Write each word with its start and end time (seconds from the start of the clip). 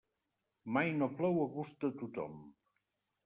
Mai 0.77 0.89
no 1.01 1.09
plou 1.19 1.37
a 1.43 1.45
gust 1.57 1.77
de 1.85 1.91
tothom. 1.99 2.39